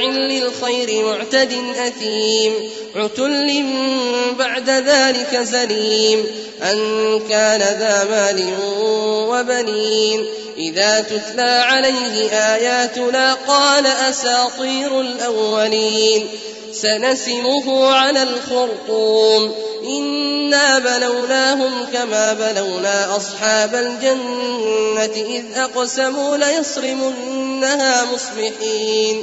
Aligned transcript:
للخير 0.00 1.04
معتد 1.04 1.52
أثيم. 1.86 2.52
عتل 2.96 3.64
بعد 4.38 4.70
ذلك 4.70 5.36
زليم 5.42 6.26
أن 6.62 6.78
كان 7.28 7.60
ذا 7.60 8.06
مال 8.10 8.44
وبنين. 9.28 10.26
إذا 10.56 11.00
تتلى 11.00 11.62
عليه 11.66 12.30
آياتنا 12.30 13.34
قال 13.34 13.86
أساطير 13.86 15.00
الأولين. 15.00 16.28
سنسمه 16.72 17.92
على 17.92 18.22
الخرطوم. 18.22 19.54
إنا 19.84 20.78
بلوناهم 20.78 21.86
كما 21.92 22.32
بلونا 22.32 23.16
أصحاب 23.16 23.74
الجنة 23.74 25.24
إذ 25.26 25.44
أقسموا 25.56 26.36
ليصرمنها 26.36 28.04
مصبحين. 28.14 29.22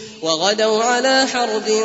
وغدوا 0.21 0.83
على 0.83 1.27
حرد 1.33 1.83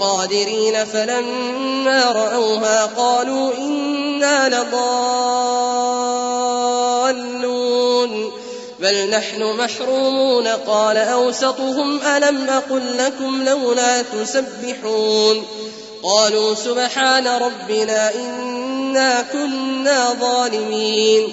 قادرين 0.00 0.84
فلما 0.84 2.12
رأوها 2.12 2.86
قالوا 2.86 3.52
إنا 3.58 4.48
لضالون 4.48 4.88
بل 8.78 9.10
نحن 9.10 9.42
محرومون 9.42 10.46
قال 10.46 10.96
أوسطهم 10.96 12.00
ألم 12.00 12.48
أقل 12.48 12.98
لكم 12.98 13.44
لولا 13.44 14.02
تسبحون 14.02 15.46
قالوا 16.02 16.54
سبحان 16.54 17.26
ربنا 17.26 18.14
إنا 18.14 19.24
كنا 19.32 20.16
ظالمين 20.20 21.32